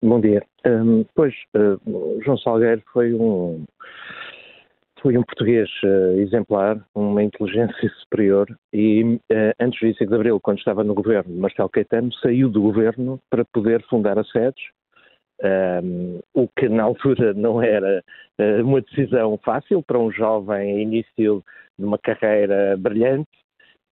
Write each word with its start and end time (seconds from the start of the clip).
Bom 0.00 0.20
dia. 0.20 0.44
Um, 0.64 1.04
pois, 1.12 1.34
uh, 1.56 2.22
João 2.22 2.38
Salgueiro 2.38 2.80
foi 2.92 3.12
um, 3.12 3.64
foi 5.02 5.18
um 5.18 5.24
português 5.24 5.68
uh, 5.82 6.20
exemplar, 6.20 6.80
uma 6.94 7.20
inteligência 7.20 7.88
superior 8.02 8.46
e 8.72 9.02
uh, 9.02 9.18
antes 9.58 9.80
25 9.80 10.08
de 10.08 10.14
Abril, 10.14 10.40
quando 10.40 10.58
estava 10.58 10.84
no 10.84 10.94
governo, 10.94 11.34
Marcelo 11.36 11.68
Caetano 11.68 12.12
saiu 12.14 12.48
do 12.48 12.62
governo 12.62 13.18
para 13.28 13.44
poder 13.46 13.82
fundar 13.88 14.16
a 14.20 14.24
SEDES, 14.24 14.62
um, 15.82 16.20
o 16.32 16.46
que 16.46 16.68
na 16.68 16.84
altura 16.84 17.34
não 17.34 17.60
era 17.60 18.00
uh, 18.40 18.64
uma 18.64 18.80
decisão 18.80 19.36
fácil 19.44 19.82
para 19.82 19.98
um 19.98 20.12
jovem 20.12 20.80
início 20.80 21.42
de 21.76 21.84
uma 21.84 21.98
carreira 21.98 22.76
brilhante 22.76 23.28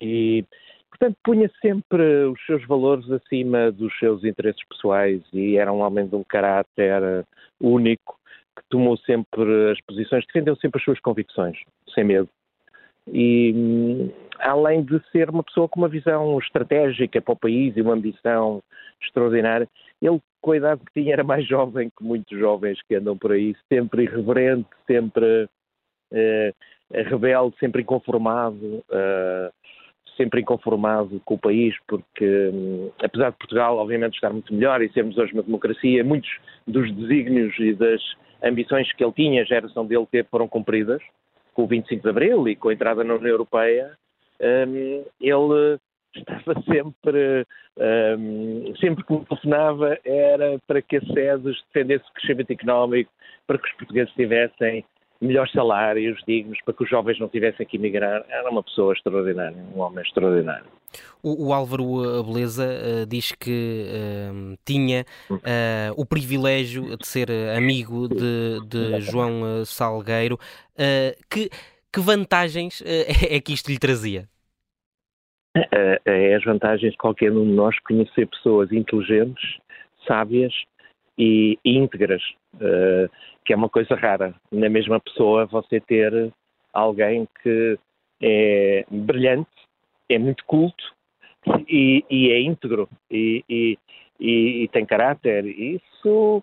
e, 0.00 0.44
portanto, 0.90 1.16
punha 1.24 1.50
sempre 1.60 2.02
os 2.26 2.44
seus 2.46 2.66
valores 2.66 3.10
acima 3.10 3.70
dos 3.70 3.96
seus 3.98 4.24
interesses 4.24 4.62
pessoais 4.68 5.22
e 5.32 5.56
era 5.56 5.72
um 5.72 5.80
homem 5.80 6.06
de 6.06 6.16
um 6.16 6.24
caráter 6.24 7.24
único 7.60 8.18
que 8.56 8.62
tomou 8.68 8.96
sempre 8.98 9.70
as 9.70 9.80
posições, 9.82 10.24
defendeu 10.26 10.56
sempre 10.56 10.78
as 10.78 10.84
suas 10.84 11.00
convicções, 11.00 11.56
sem 11.94 12.04
medo. 12.04 12.28
E 13.06 13.52
hum, 13.54 14.10
além 14.38 14.82
de 14.82 15.00
ser 15.10 15.30
uma 15.30 15.42
pessoa 15.42 15.68
com 15.68 15.80
uma 15.80 15.88
visão 15.88 16.38
estratégica 16.38 17.20
para 17.20 17.32
o 17.32 17.38
país 17.38 17.76
e 17.76 17.80
uma 17.80 17.94
ambição 17.94 18.62
extraordinária, 19.02 19.68
ele, 20.02 20.20
com 20.40 20.52
a 20.52 20.56
idade 20.56 20.82
que 20.84 21.00
tinha, 21.00 21.12
era 21.12 21.24
mais 21.24 21.46
jovem 21.46 21.90
que 21.96 22.04
muitos 22.04 22.38
jovens 22.38 22.80
que 22.82 22.96
andam 22.96 23.16
por 23.16 23.32
aí, 23.32 23.54
sempre 23.68 24.04
irreverente, 24.04 24.68
sempre 24.86 25.48
eh, 26.12 26.52
rebelde, 26.90 27.56
sempre 27.58 27.82
inconformado, 27.82 28.82
uh, 28.88 29.52
sempre 30.18 30.40
inconformado 30.40 31.22
com 31.24 31.34
o 31.34 31.38
país, 31.38 31.74
porque 31.86 32.50
um, 32.52 32.90
apesar 33.02 33.30
de 33.30 33.38
Portugal, 33.38 33.78
obviamente, 33.78 34.16
estar 34.16 34.30
muito 34.30 34.52
melhor 34.52 34.82
e 34.82 34.92
sermos 34.92 35.16
hoje 35.16 35.32
uma 35.32 35.42
democracia, 35.42 36.04
muitos 36.04 36.30
dos 36.66 36.92
desígnios 36.92 37.56
e 37.58 37.72
das 37.72 38.02
ambições 38.42 38.92
que 38.92 39.02
ele 39.02 39.12
tinha, 39.12 39.42
a 39.42 39.46
geração 39.46 39.86
dele 39.86 40.06
teve, 40.10 40.28
foram 40.28 40.48
cumpridas 40.48 41.00
com 41.54 41.62
o 41.62 41.66
25 41.66 42.02
de 42.02 42.08
Abril 42.08 42.48
e 42.48 42.56
com 42.56 42.68
a 42.68 42.72
entrada 42.74 43.02
na 43.02 43.14
União 43.14 43.30
Europeia. 43.30 43.92
Um, 44.40 45.04
ele 45.20 45.78
estava 46.14 46.60
sempre, 46.70 47.46
um, 48.18 48.74
sempre 48.76 49.04
que 49.04 49.12
me 49.12 49.24
telefonava 49.24 49.98
era 50.04 50.58
para 50.66 50.82
que 50.82 50.96
a 50.96 51.00
SEDES 51.00 51.62
defendesse 51.72 52.04
o 52.08 52.12
crescimento 52.14 52.50
económico, 52.50 53.10
para 53.46 53.58
que 53.58 53.68
os 53.68 53.76
portugueses 53.76 54.12
tivessem 54.14 54.84
melhores 55.20 55.52
salários 55.52 56.20
dignos, 56.26 56.58
para 56.64 56.74
que 56.74 56.84
os 56.84 56.90
jovens 56.90 57.18
não 57.18 57.28
tivessem 57.28 57.66
que 57.66 57.76
emigrar. 57.76 58.24
Era 58.28 58.50
uma 58.50 58.62
pessoa 58.62 58.92
extraordinária, 58.92 59.56
um 59.74 59.80
homem 59.80 60.02
extraordinário. 60.02 60.66
O, 61.22 61.48
o 61.48 61.52
Álvaro 61.52 62.22
Beleza 62.24 62.64
uh, 62.64 63.06
diz 63.06 63.32
que 63.32 63.86
uh, 63.88 64.56
tinha 64.64 65.04
uh, 65.30 65.36
o 65.96 66.06
privilégio 66.06 66.96
de 66.96 67.06
ser 67.06 67.28
amigo 67.56 68.08
de, 68.08 68.60
de 68.66 69.00
João 69.00 69.64
Salgueiro. 69.64 70.38
que, 71.28 71.50
que 71.92 72.00
vantagens 72.00 72.82
é 72.86 73.40
que 73.40 73.52
isto 73.52 73.70
lhe 73.70 73.78
trazia? 73.78 74.28
É 75.54 76.34
as 76.34 76.44
vantagens 76.44 76.92
de 76.92 76.98
qualquer 76.98 77.32
um 77.32 77.44
de 77.44 77.52
nós 77.52 77.76
conhecer 77.80 78.26
pessoas 78.28 78.70
inteligentes, 78.70 79.58
sábias 80.06 80.54
e 81.18 81.58
íntegras, 81.64 82.22
uh, 82.54 83.10
que 83.44 83.52
é 83.52 83.56
uma 83.56 83.68
coisa 83.68 83.94
rara. 83.94 84.34
Na 84.52 84.68
mesma 84.68 85.00
pessoa 85.00 85.46
você 85.46 85.80
ter 85.80 86.32
alguém 86.72 87.26
que 87.42 87.78
é 88.22 88.84
brilhante, 88.90 89.50
é 90.08 90.18
muito 90.18 90.44
culto 90.44 90.84
e, 91.68 92.04
e 92.08 92.30
é 92.30 92.40
íntegro 92.40 92.88
e, 93.10 93.44
e, 94.20 94.68
tem 94.72 94.86
caráter. 94.86 95.44
Isso 95.46 96.42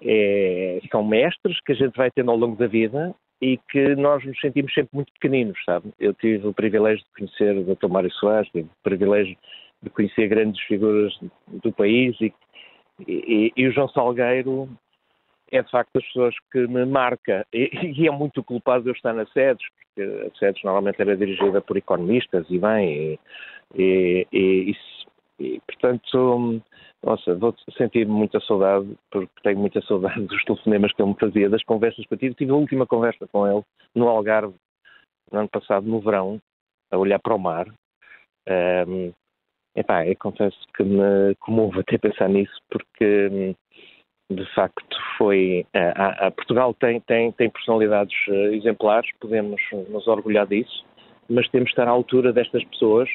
é, 0.00 0.80
são 0.90 1.04
mestres 1.04 1.58
que 1.64 1.72
a 1.72 1.76
gente 1.76 1.96
vai 1.96 2.10
tendo 2.10 2.30
ao 2.30 2.36
longo 2.36 2.56
da 2.56 2.66
vida 2.66 3.14
e 3.40 3.58
que 3.70 3.96
nós 3.96 4.24
nos 4.24 4.38
sentimos 4.40 4.72
sempre 4.72 4.90
muito 4.94 5.12
pequeninos, 5.14 5.58
sabe? 5.64 5.92
Eu 5.98 6.14
tive 6.14 6.46
o 6.46 6.54
privilégio 6.54 7.04
de 7.04 7.10
conhecer 7.16 7.56
o 7.56 7.74
Dr. 7.74 7.88
Mário 7.88 8.10
Soares, 8.12 8.50
tive 8.52 8.68
o 8.68 8.82
privilégio 8.82 9.36
de 9.82 9.90
conhecer 9.90 10.28
grandes 10.28 10.60
figuras 10.62 11.12
do 11.48 11.72
país 11.72 12.16
e 12.20 12.32
e, 13.06 13.52
e, 13.56 13.68
o 13.68 13.72
João 13.72 13.88
Salgueiro 13.88 14.68
é 15.50 15.62
de 15.62 15.70
facto 15.70 15.90
das 15.94 16.04
pessoas 16.06 16.34
que 16.50 16.66
me 16.66 16.84
marca 16.84 17.46
e, 17.52 17.70
e, 17.82 18.06
é 18.06 18.10
muito 18.10 18.42
culpado 18.42 18.84
de 18.84 18.90
eu 18.90 18.94
estar 18.94 19.12
na 19.12 19.26
SEDES, 19.26 19.62
porque 19.74 20.02
a 20.02 20.38
SEDES 20.38 20.62
normalmente 20.64 21.00
era 21.00 21.16
dirigida 21.16 21.60
por 21.60 21.76
economistas 21.76 22.46
e 22.48 22.58
bem, 22.58 23.18
e, 23.74 24.26
e, 24.32 24.76
e 25.40 25.60
portanto, 25.66 26.62
nossa, 27.04 27.34
vou 27.34 27.54
sentir 27.76 28.06
muita 28.06 28.38
saudade, 28.40 28.96
porque 29.10 29.30
tenho 29.42 29.58
muita 29.58 29.80
saudade 29.82 30.24
dos 30.26 30.44
telefonemas 30.44 30.92
que 30.92 31.02
ele 31.02 31.10
me 31.10 31.18
fazia, 31.18 31.50
das 31.50 31.64
conversas 31.64 32.06
que 32.06 32.14
eu 32.14 32.18
tive. 32.18 32.34
Tive 32.34 32.52
a 32.52 32.56
última 32.56 32.86
conversa 32.86 33.26
com 33.26 33.46
ele 33.46 33.62
no 33.94 34.08
Algarve, 34.08 34.54
no 35.30 35.40
ano 35.40 35.48
passado, 35.48 35.86
no 35.86 36.00
verão, 36.00 36.40
a 36.90 36.96
olhar 36.96 37.18
para 37.18 37.34
o 37.34 37.38
mar. 37.38 37.66
Um, 38.86 39.12
Epá, 39.74 40.06
eu 40.06 40.16
confesso 40.16 40.58
que 40.76 40.82
me 40.82 41.34
comovo 41.40 41.80
até 41.80 41.96
pensar 41.96 42.28
nisso, 42.28 42.52
porque 42.70 43.28
hum, 43.32 43.54
de 44.30 44.44
facto 44.54 44.96
foi. 45.16 45.66
A, 45.74 46.26
a 46.26 46.30
Portugal 46.30 46.74
tem, 46.74 47.00
tem, 47.00 47.32
tem 47.32 47.50
personalidades 47.50 48.14
eh, 48.28 48.54
exemplares, 48.54 49.10
podemos 49.20 49.60
nos 49.88 50.06
orgulhar 50.06 50.46
disso, 50.46 50.84
mas 51.28 51.48
temos 51.48 51.66
de 51.66 51.72
estar 51.72 51.88
à 51.88 51.90
altura 51.90 52.32
destas 52.32 52.64
pessoas. 52.64 53.08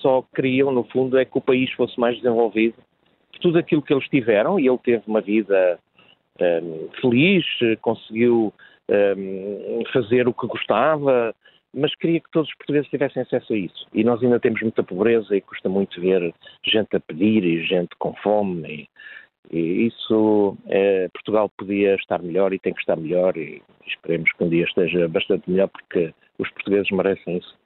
Só 0.00 0.24
queriam, 0.34 0.70
no 0.70 0.84
fundo, 0.84 1.18
é 1.18 1.24
que 1.24 1.36
o 1.36 1.42
país 1.42 1.70
fosse 1.72 1.98
mais 1.98 2.16
desenvolvido. 2.16 2.76
Tudo 3.40 3.58
aquilo 3.58 3.82
que 3.82 3.92
eles 3.92 4.08
tiveram, 4.08 4.58
e 4.58 4.68
ele 4.68 4.78
teve 4.78 5.02
uma 5.06 5.20
vida 5.20 5.78
um, 6.40 6.88
feliz, 7.00 7.44
conseguiu 7.80 8.52
um, 8.88 9.82
fazer 9.92 10.28
o 10.28 10.34
que 10.34 10.46
gostava, 10.46 11.34
mas 11.74 11.94
queria 11.94 12.20
que 12.20 12.30
todos 12.30 12.48
os 12.48 12.56
portugueses 12.56 12.90
tivessem 12.90 13.22
acesso 13.22 13.52
a 13.52 13.56
isso. 13.56 13.86
E 13.92 14.02
nós 14.02 14.22
ainda 14.22 14.40
temos 14.40 14.60
muita 14.60 14.82
pobreza 14.82 15.36
e 15.36 15.40
custa 15.40 15.68
muito 15.68 16.00
ver 16.00 16.34
gente 16.64 16.96
a 16.96 17.00
pedir 17.00 17.44
e 17.44 17.64
gente 17.64 17.94
com 17.98 18.14
fome. 18.16 18.88
E, 19.50 19.56
e 19.56 19.86
isso, 19.86 20.56
é, 20.66 21.08
Portugal 21.08 21.48
podia 21.56 21.94
estar 21.94 22.22
melhor 22.22 22.52
e 22.52 22.58
tem 22.58 22.72
que 22.72 22.80
estar 22.80 22.96
melhor 22.96 23.36
e 23.36 23.62
esperemos 23.86 24.30
que 24.32 24.44
um 24.44 24.48
dia 24.48 24.64
esteja 24.64 25.08
bastante 25.08 25.50
melhor 25.50 25.68
porque 25.68 26.12
os 26.38 26.50
portugueses 26.50 26.90
merecem 26.90 27.38
isso. 27.38 27.59